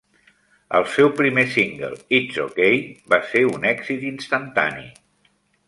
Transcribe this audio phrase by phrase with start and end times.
[0.79, 1.91] El seu primer single,
[2.21, 2.71] "It's ok",
[3.15, 4.91] va ser un èxit instantani.